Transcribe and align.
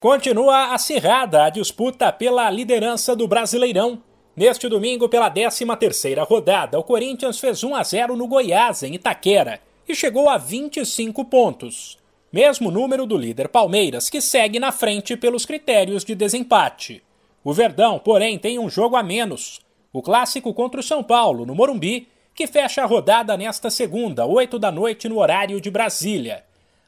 Continua 0.00 0.74
acirrada 0.74 1.44
a 1.44 1.50
disputa 1.50 2.12
pela 2.12 2.48
liderança 2.50 3.16
do 3.16 3.26
Brasileirão. 3.26 4.00
Neste 4.36 4.68
domingo, 4.68 5.08
pela 5.08 5.28
13ª 5.28 6.24
rodada, 6.24 6.78
o 6.78 6.84
Corinthians 6.84 7.40
fez 7.40 7.64
1 7.64 7.74
a 7.74 7.82
0 7.82 8.14
no 8.14 8.28
Goiás, 8.28 8.84
em 8.84 8.94
Itaquera, 8.94 9.60
e 9.88 9.96
chegou 9.96 10.28
a 10.28 10.38
25 10.38 11.24
pontos. 11.24 11.98
Mesmo 12.32 12.70
número 12.70 13.06
do 13.06 13.16
líder 13.16 13.48
Palmeiras, 13.48 14.08
que 14.08 14.20
segue 14.20 14.60
na 14.60 14.70
frente 14.70 15.16
pelos 15.16 15.44
critérios 15.44 16.04
de 16.04 16.14
desempate. 16.14 17.02
O 17.42 17.52
Verdão, 17.52 17.98
porém, 17.98 18.38
tem 18.38 18.56
um 18.56 18.70
jogo 18.70 18.94
a 18.94 19.02
menos. 19.02 19.60
O 19.92 20.00
clássico 20.00 20.54
contra 20.54 20.78
o 20.78 20.84
São 20.84 21.02
Paulo, 21.02 21.44
no 21.44 21.56
Morumbi, 21.56 22.06
que 22.36 22.46
fecha 22.46 22.84
a 22.84 22.86
rodada 22.86 23.36
nesta 23.36 23.68
segunda, 23.68 24.24
8 24.24 24.60
da 24.60 24.70
noite, 24.70 25.08
no 25.08 25.18
horário 25.18 25.60
de 25.60 25.72
Brasília. 25.72 26.44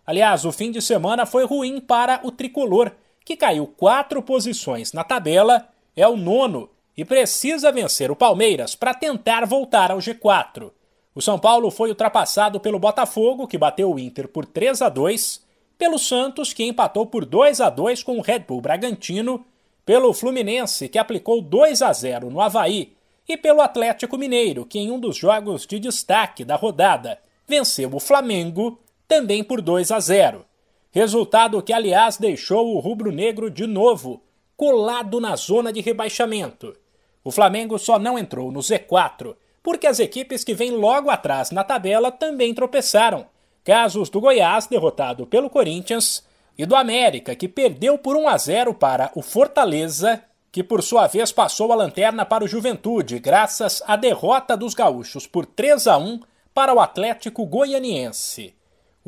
Aliás, 0.06 0.44
o 0.44 0.50
fim 0.50 0.70
de 0.70 0.80
semana 0.80 1.26
foi 1.26 1.44
ruim 1.44 1.80
para 1.80 2.20
o 2.24 2.32
tricolor, 2.32 2.92
que 3.24 3.36
caiu 3.36 3.66
quatro 3.66 4.22
posições 4.22 4.92
na 4.92 5.04
tabela, 5.04 5.68
é 5.96 6.06
o 6.06 6.16
nono 6.16 6.70
e 6.96 7.04
precisa 7.04 7.72
vencer 7.72 8.10
o 8.10 8.16
Palmeiras 8.16 8.74
para 8.74 8.94
tentar 8.94 9.46
voltar 9.46 9.90
ao 9.90 9.98
G4. 9.98 10.70
O 11.14 11.20
São 11.20 11.38
Paulo 11.38 11.70
foi 11.70 11.88
ultrapassado 11.88 12.60
pelo 12.60 12.78
Botafogo, 12.78 13.46
que 13.46 13.58
bateu 13.58 13.92
o 13.92 13.98
Inter 13.98 14.28
por 14.28 14.46
3 14.46 14.82
a 14.82 14.88
2, 14.88 15.44
pelo 15.76 15.98
Santos, 15.98 16.52
que 16.52 16.64
empatou 16.64 17.06
por 17.06 17.24
2 17.24 17.60
a 17.60 17.70
2 17.70 18.02
com 18.02 18.18
o 18.18 18.20
Red 18.20 18.40
Bull 18.40 18.60
Bragantino, 18.60 19.44
pelo 19.84 20.12
Fluminense, 20.12 20.88
que 20.88 20.98
aplicou 20.98 21.40
2 21.40 21.82
a 21.82 21.92
0 21.92 22.30
no 22.30 22.40
Havaí, 22.40 22.92
e 23.28 23.36
pelo 23.36 23.60
Atlético 23.60 24.18
Mineiro, 24.18 24.66
que 24.66 24.78
em 24.78 24.90
um 24.90 24.98
dos 24.98 25.16
jogos 25.16 25.66
de 25.66 25.78
destaque 25.78 26.44
da 26.44 26.56
rodada 26.56 27.18
venceu 27.46 27.94
o 27.94 28.00
Flamengo 28.00 28.78
também 29.08 29.42
por 29.42 29.60
2 29.60 29.90
a 29.90 30.00
0. 30.00 30.44
Resultado 30.90 31.62
que, 31.62 31.72
aliás, 31.72 32.16
deixou 32.16 32.74
o 32.74 32.80
rubro-negro 32.80 33.50
de 33.50 33.66
novo 33.66 34.22
colado 34.56 35.20
na 35.20 35.36
zona 35.36 35.72
de 35.72 35.80
rebaixamento. 35.80 36.76
O 37.22 37.30
Flamengo 37.30 37.78
só 37.78 37.98
não 37.98 38.18
entrou 38.18 38.50
no 38.50 38.60
Z4 38.60 39.36
porque 39.62 39.86
as 39.86 40.00
equipes 40.00 40.42
que 40.42 40.54
vêm 40.54 40.72
logo 40.72 41.10
atrás 41.10 41.50
na 41.50 41.62
tabela 41.62 42.10
também 42.10 42.52
tropeçaram. 42.52 43.26
Casos 43.62 44.08
do 44.08 44.20
Goiás, 44.20 44.66
derrotado 44.66 45.26
pelo 45.26 45.50
Corinthians, 45.50 46.24
e 46.58 46.66
do 46.66 46.76
América, 46.76 47.34
que 47.34 47.48
perdeu 47.48 47.96
por 47.96 48.16
1 48.16 48.28
a 48.28 48.36
0 48.36 48.74
para 48.74 49.10
o 49.14 49.22
Fortaleza, 49.22 50.22
que 50.52 50.62
por 50.62 50.82
sua 50.82 51.06
vez 51.06 51.32
passou 51.32 51.72
a 51.72 51.76
lanterna 51.76 52.26
para 52.26 52.44
o 52.44 52.48
Juventude, 52.48 53.18
graças 53.18 53.82
à 53.86 53.96
derrota 53.96 54.56
dos 54.56 54.74
gaúchos 54.74 55.26
por 55.26 55.46
3 55.46 55.86
a 55.86 55.96
1 55.96 56.20
para 56.52 56.74
o 56.74 56.80
Atlético 56.80 57.46
Goianiense. 57.46 58.54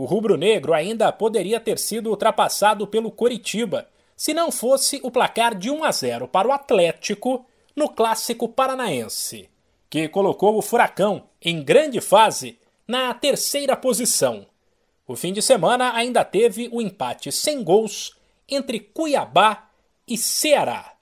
O 0.02 0.04
rubro-negro 0.04 0.74
ainda 0.74 1.12
poderia 1.12 1.60
ter 1.60 1.78
sido 1.78 2.10
ultrapassado 2.10 2.88
pelo 2.88 3.08
Coritiba, 3.08 3.88
se 4.16 4.34
não 4.34 4.50
fosse 4.50 4.98
o 5.04 5.12
placar 5.12 5.54
de 5.54 5.70
1 5.70 5.84
a 5.84 5.92
0 5.92 6.26
para 6.26 6.48
o 6.48 6.50
Atlético 6.50 7.46
no 7.76 7.88
clássico 7.88 8.48
paranaense, 8.48 9.48
que 9.88 10.08
colocou 10.08 10.58
o 10.58 10.60
Furacão 10.60 11.28
em 11.40 11.62
grande 11.62 12.00
fase 12.00 12.58
na 12.84 13.14
terceira 13.14 13.76
posição. 13.76 14.44
O 15.06 15.14
fim 15.14 15.32
de 15.32 15.40
semana 15.40 15.94
ainda 15.94 16.24
teve 16.24 16.68
o 16.72 16.82
empate 16.82 17.30
sem 17.30 17.62
gols 17.62 18.16
entre 18.48 18.80
Cuiabá 18.80 19.70
e 20.04 20.18
Ceará. 20.18 20.94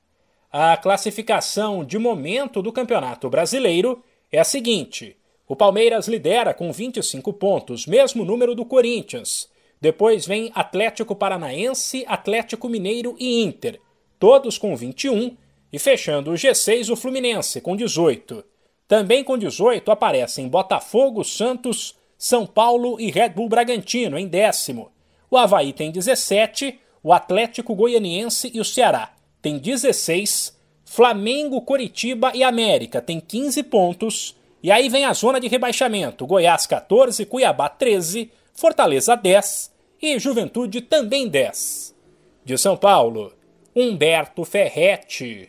A 0.53 0.77
classificação 0.77 1.87
de 1.87 1.97
momento 1.97 2.61
do 2.61 2.71
Campeonato 2.71 3.31
Brasileiro 3.31 4.05
é 4.31 4.39
a 4.39 4.45
seguinte: 4.45 5.17
o 5.51 5.56
Palmeiras 5.56 6.06
lidera 6.06 6.55
com 6.55 6.73
25 6.73 7.33
pontos, 7.33 7.84
mesmo 7.84 8.25
número 8.25 8.55
do 8.55 8.65
Corinthians. 8.65 9.48
Depois 9.81 10.25
vem 10.25 10.53
Atlético 10.55 11.12
Paranaense, 11.17 12.05
Atlético 12.06 12.69
Mineiro 12.69 13.17
e 13.19 13.43
Inter, 13.43 13.81
todos 14.17 14.56
com 14.56 14.77
21, 14.77 15.37
e 15.73 15.77
fechando 15.81 16.31
o 16.31 16.34
G6 16.34 16.93
o 16.93 16.95
Fluminense 16.95 17.61
com 17.61 17.75
18. 17.75 18.45
Também 18.87 19.25
com 19.25 19.37
18 19.37 19.91
aparecem 19.91 20.47
Botafogo, 20.47 21.25
Santos, 21.25 21.97
São 22.17 22.47
Paulo 22.47 23.00
e 23.00 23.11
Red 23.11 23.31
Bull 23.31 23.49
Bragantino 23.49 24.17
em 24.17 24.28
décimo. 24.28 24.93
O 25.28 25.37
Havaí 25.37 25.72
tem 25.72 25.91
17, 25.91 26.78
o 27.03 27.12
Atlético 27.12 27.75
Goianiense 27.75 28.53
e 28.55 28.61
o 28.61 28.65
Ceará 28.65 29.17
tem 29.43 29.59
16, 29.59 30.56
Flamengo, 30.84 31.61
Coritiba 31.62 32.31
e 32.37 32.44
América 32.44 33.03
tem 33.03 33.19
15 33.19 33.65
pontos 33.65 34.40
e 34.62 34.71
aí 34.71 34.88
vem 34.88 35.04
a 35.04 35.12
zona 35.12 35.41
de 35.41 35.48
rebaixamento: 35.48 36.26
Goiás 36.26 36.66
14, 36.66 37.25
Cuiabá 37.25 37.69
13, 37.69 38.31
Fortaleza 38.54 39.15
10 39.15 39.72
e 40.03 40.19
Juventude 40.19 40.81
também 40.81 41.28
10. 41.28 41.94
De 42.44 42.59
São 42.59 42.76
Paulo, 42.76 43.32
Humberto 43.75 44.44
Ferretti. 44.44 45.49